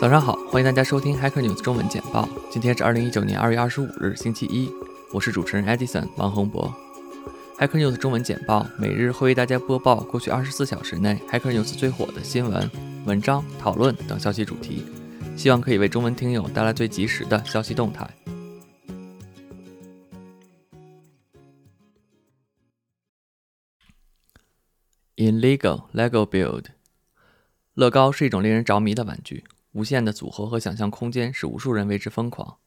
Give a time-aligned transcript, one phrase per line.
[0.00, 2.28] 早上好，欢迎大家收听 Hacker News 中文简报。
[2.48, 4.70] 今天是二零一九年二月二十五日，星期一。
[5.12, 6.72] 我是主持人 Edison 王洪博。
[7.58, 12.70] Hacker News 中文简报每日会为大家播报过去二十四小时内 Hacker News 最火的新闻、
[13.06, 14.84] 文章、讨论等消息主题，
[15.36, 18.08] 希望可以为中文听友带来最及时的消息动态。
[25.16, 26.66] Illegal Lego Build，
[27.74, 29.42] 乐高是一种令人着迷的玩具，
[29.78, 32.58] 无限的组合和想象空间使无数人为之疯狂。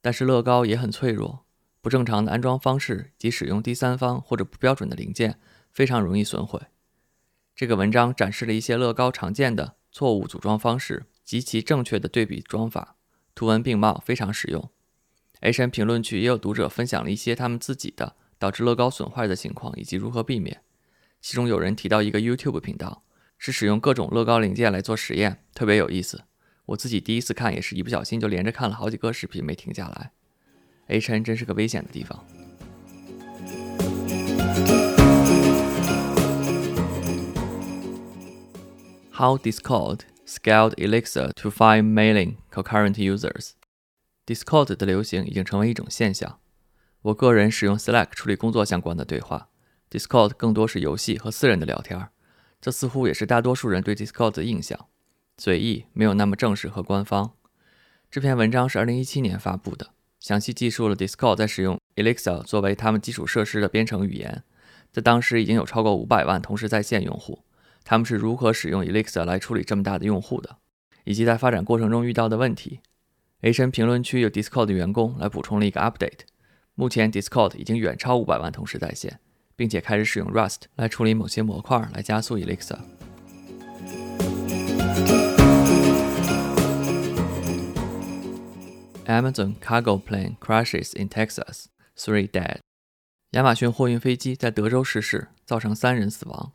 [0.00, 1.44] 但是乐高也很脆弱，
[1.82, 5.38] 不正常的安装方式及使用第三方或者不标准的零件，
[5.70, 6.58] 非常容易损毁。
[7.54, 12.96] 这个文章展示了一些乐高常见的错误组装方式及其正确的对比装法，
[13.34, 14.70] 图文并茂，非常实用。
[15.40, 20.62] H N 评论区也有读者分享了一些他们自己的导致乐高损坏的情况以及如何避免。
[21.20, 23.02] 其中有人提到一个 YouTube 频道，
[23.36, 26.22] 是使用各种乐高零件来做实验，特别有意思。
[26.70, 30.12] 我自己第一次看也是一不小心就连着看了好几个视频，没停下来。
[30.86, 32.24] H N 真是个危险的地方。
[39.10, 43.50] How Discord scaled Elixir to five million concurrent users。
[44.24, 46.38] Discord 的流行已经成为一种现象。
[47.02, 49.48] 我个人使用 Slack 处理工作相关的对话。
[49.90, 52.10] Discord 更多是游戏和私人的聊天，
[52.60, 54.86] 这似乎也是大多数人对 Discord 的印象，
[55.42, 57.32] 随意，没有那么正式和官方。
[58.10, 64.42] 这篇文章是2017年发布的，详细记述了 Discord 在使用 Elixir 作为他们基础设施的编程语言，
[64.92, 67.38] 在当时已经有超过500万同时在线用户，
[67.84, 70.58] 他们是如何使用 Elixir 来处理这么大的用户的，
[71.04, 72.80] 以及在发展过程中遇到的问题。
[73.40, 76.26] H N 评论区有 Discord 的员工来补充了一个 update，
[76.74, 79.20] 目前 Discord 已经远超500万同时在线。
[79.60, 82.78] 并且开始使用 Rust 来处理某些模块，来加速 Elixir。
[89.10, 91.64] Amazon cargo plane crashes in Texas,
[91.96, 92.58] three dead。
[93.32, 96.52] 亚马逊货运飞机在德州失事，造成三人死亡。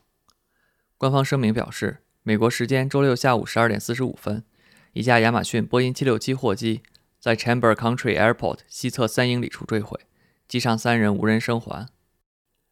[0.98, 4.46] 官方声明表示，美国时间周六下午十二点四十五分，
[4.94, 6.82] 一架亚马逊波音七六七货机
[7.20, 10.00] 在 Chamber Country Airport 西侧三英里处坠毁，
[10.48, 11.90] 机上三人无人生还。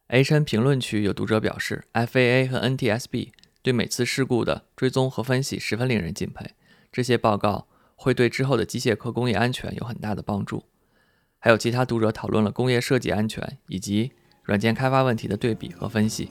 [0.08, 6.52] H N 评论区有读者表示，F A A 和 N T S B 对每次事故的追踪和分析十分令人敬佩。
[6.90, 10.64] 这些报告会对之后的机械科工业安全有很大的帮助。
[11.38, 14.12] 还有其他读者讨论了工业设计安全以及
[14.42, 16.30] 软件开发问题的对比和分析。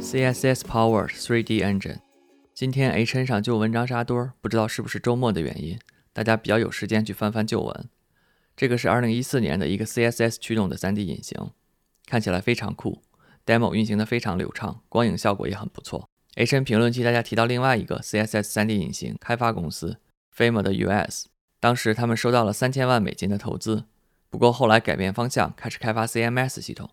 [0.00, 1.96] C S S Power 3D Engine。
[2.52, 5.78] 今天 H N 上旧文章扎堆儿，不知道是不是周末的原因，
[6.12, 7.88] 大家比较有时间去翻翻旧文。
[8.54, 11.50] 这个是2014年的一个 CSS 驱动的 3D 引擎，
[12.04, 13.00] 看起来非常酷
[13.46, 16.10] ，demo 运行的非常流畅，光影效果也很不错。
[16.34, 19.98] H N 评论区大家提到另外一个 CSS 3D 引擎开发公司
[20.34, 21.26] Fame 的 US，
[21.60, 23.84] 当时他们收到了三千万美金的投资，
[24.30, 26.88] 不过后来改变方向，开始开发 CMS 系统。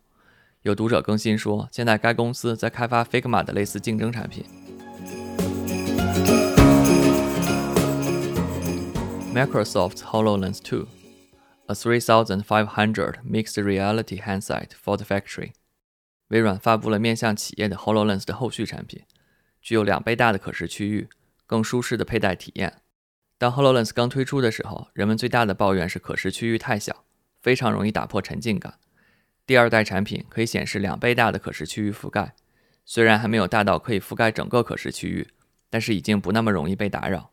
[0.60, 4.44] 有读者更新说，现在该公司在开发 Figma 的类似竞争产品。
[9.34, 10.86] Microsoft HoloLens 2。
[11.68, 15.52] A 3500 mixed reality handset for the factory。
[16.28, 19.02] 微软发布了面向企业的 HoloLens 的后续产品，
[19.60, 21.08] 具有两倍大的可视区域，
[21.46, 22.82] 更舒适的佩戴体验。
[23.38, 27.04] 当 HoloLens 刚推出的时候，人们最大的抱怨是可视区域太小，
[27.40, 28.78] 非常容易打破沉浸感。
[29.46, 32.34] 第二代产品可以显示两倍大的可视区域覆盖，
[32.84, 35.28] 虽然还没有大到可以覆盖整个可视区域，
[35.68, 37.30] 但是已经不那么容易被打扰。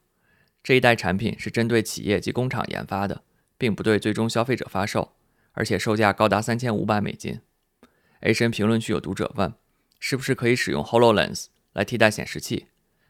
[0.64, 3.24] 这一代产品是针对企业及工厂研发的。
[3.60, 5.16] 并不对最终消费者发售，
[5.54, 7.42] 而且售价高达三千五百美金。
[8.20, 9.52] H N 评论区有读者问，
[10.00, 12.66] 是不是可以使用 Hololens 来替代显示器？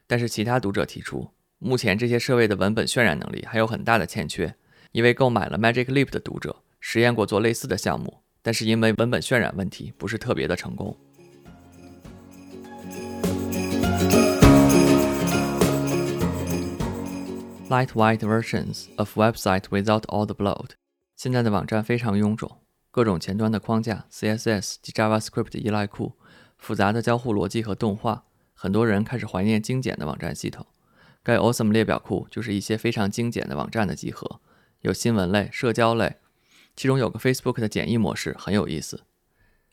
[0.06, 4.54] 但是其他读者提出，目前这些设备的文本渲染能力还有很大的欠缺。
[4.92, 10.94] 一位购买了 Magic Leap 的读者实验过做类似的项目，但是因为文本渲染问题，不是特别的成功。
[17.70, 20.72] Lightweight versions of website without all the bloat。
[21.16, 22.58] 现在的网站非常臃肿，
[22.90, 26.12] 各种前端的框架、CSS 及 JavaScript 依赖库、
[26.58, 28.24] 复杂的交互逻辑和动画，
[28.60, 30.66] 很多人开始怀念精简的网站系统。
[31.22, 34.40] 该 Awesome 列表库就是一些非常精简的网站的集合，
[34.80, 36.16] 有新闻类、社交类，
[36.74, 39.02] 其中有个 Facebook 的简易模式很有意思。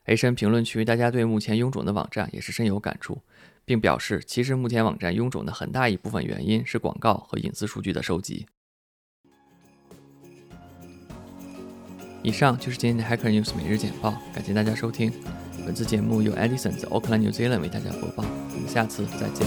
[0.04, 3.22] H N 评论区，大家对目前臃肿的网站也是深有感触。
[3.64, 8.46] 并表示，其实目前网站臃肿的很大一部分原因是广告和隐私数据的收集。
[12.22, 15.12] 以上就是今天的 Hacker News 每日简报，感谢大家收听。
[15.64, 18.24] 本次节目由 Edison 在 Auckland New Zealand 为大家播报。
[18.66, 19.46] 下次再见。